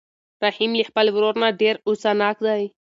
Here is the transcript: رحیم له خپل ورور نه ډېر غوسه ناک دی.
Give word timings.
رحیم 0.43 0.71
له 0.79 0.83
خپل 0.89 1.05
ورور 1.15 1.35
نه 1.41 1.49
ډېر 1.61 1.75
غوسه 1.83 2.11
ناک 2.19 2.37
دی. 2.45 2.63